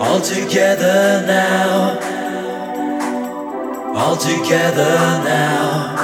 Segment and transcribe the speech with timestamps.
[0.00, 1.98] All together now.
[3.94, 5.94] All together now.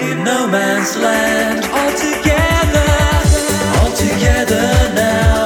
[0.00, 1.62] In no man's land.
[1.66, 2.90] All together.
[3.80, 5.44] All together now.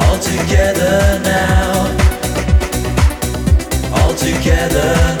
[0.00, 1.94] All together now.
[3.96, 5.15] All together now.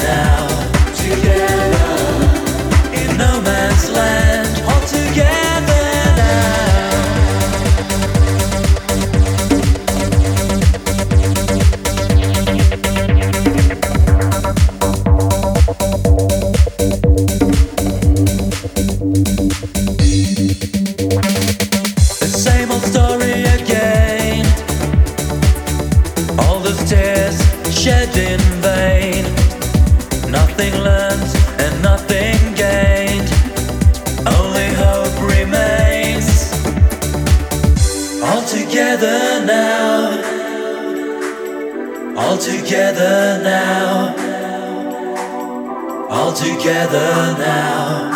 [46.58, 48.10] together now.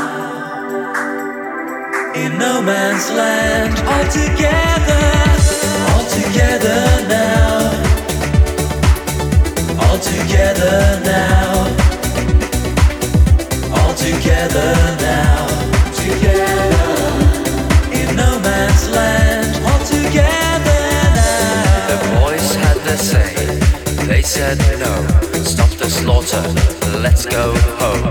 [2.15, 5.05] In no man's land, all together,
[5.91, 7.71] all together now.
[9.83, 11.53] All together now.
[13.77, 15.10] All together now.
[24.41, 24.95] said no.
[25.45, 26.43] Stop the slaughter.
[27.05, 28.05] Let's go home.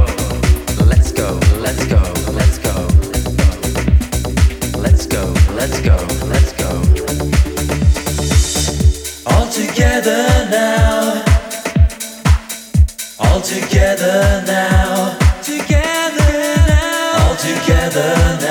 [0.87, 1.29] Let's go,
[1.65, 2.01] let's go,
[2.39, 2.75] let's go.
[4.85, 5.23] Let's go,
[5.59, 5.97] let's go,
[6.33, 6.71] let's go.
[9.31, 11.23] All together now.
[13.19, 15.17] All together now.
[15.41, 16.31] Together
[16.69, 17.27] now.
[17.27, 18.48] All together now.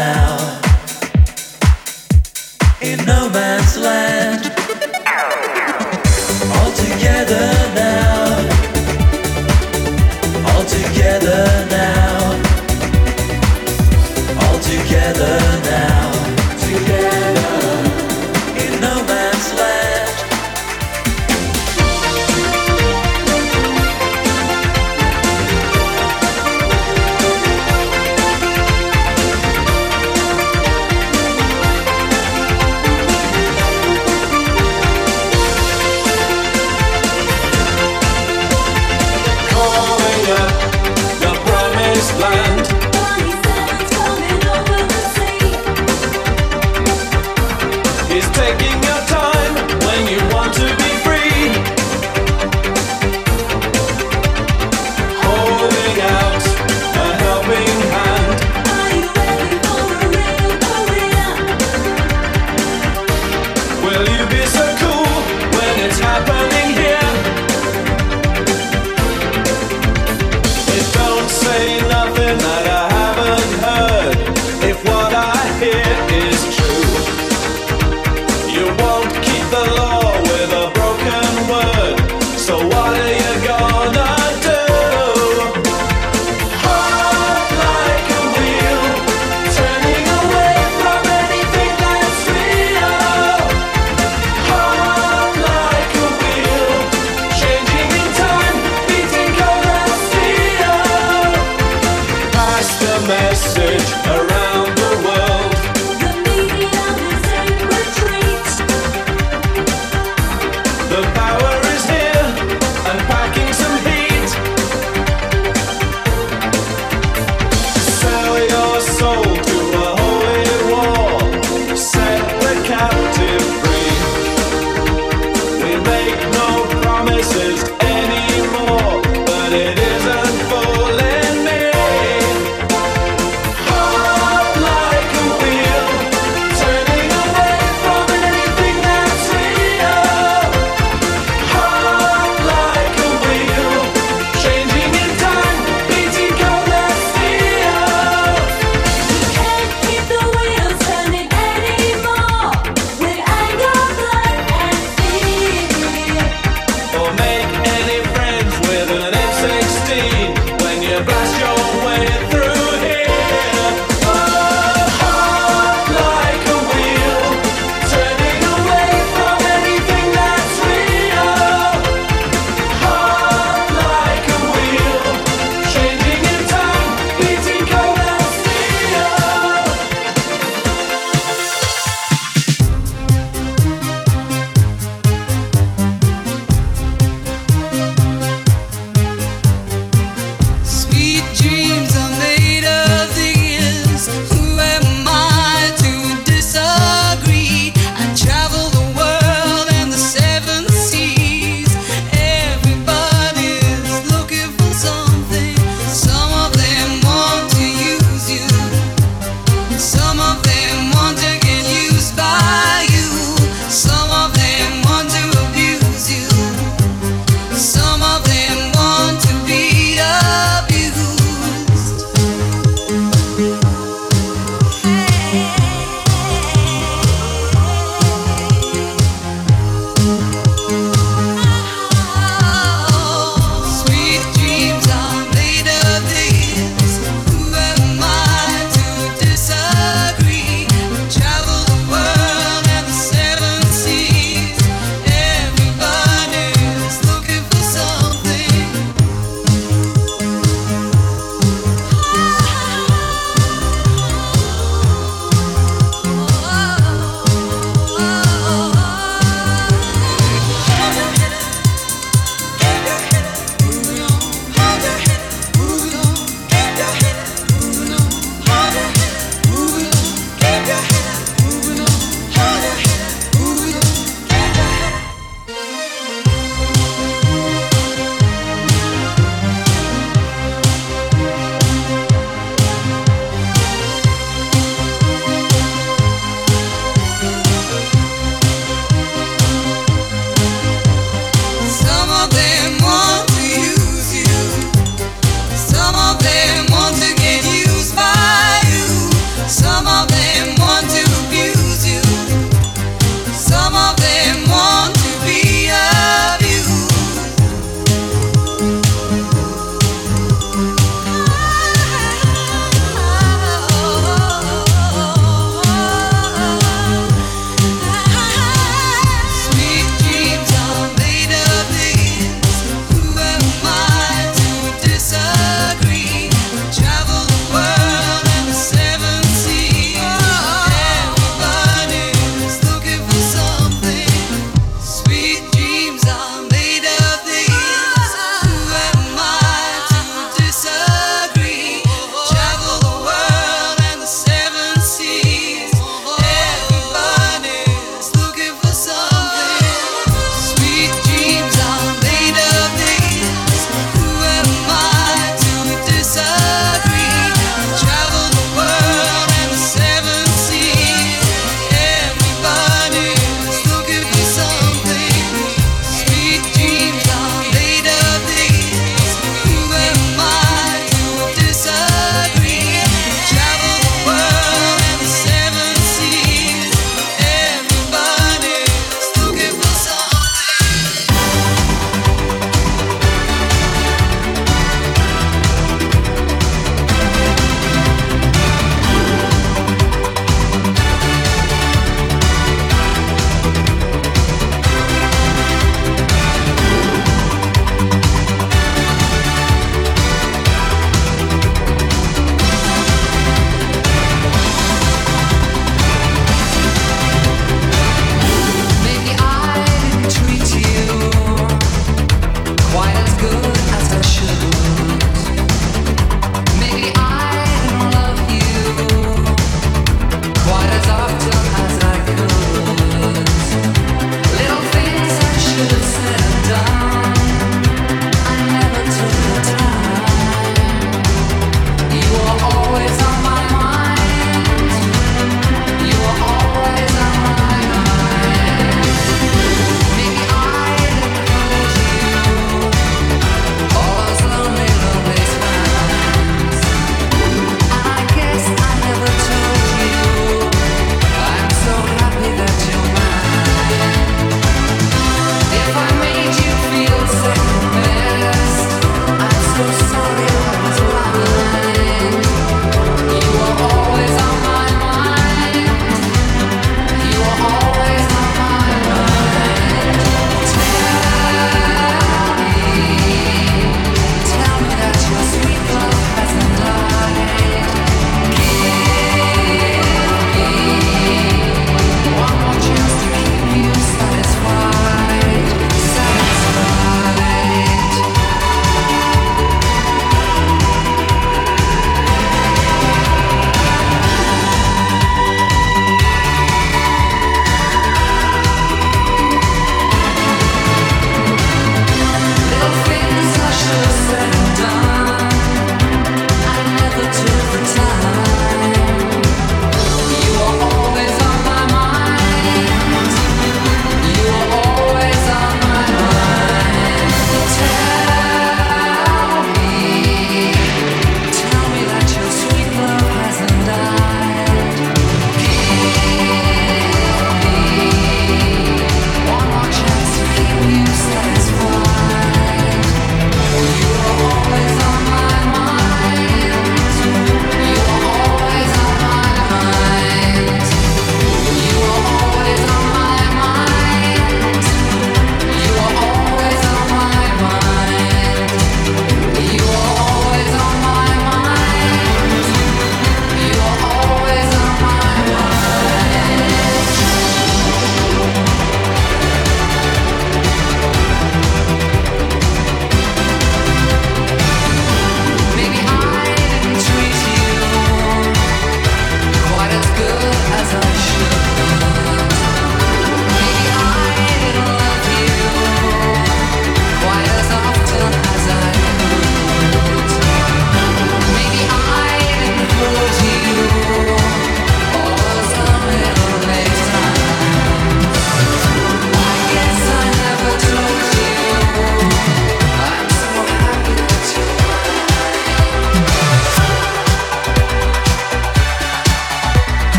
[119.21, 119.58] Oh.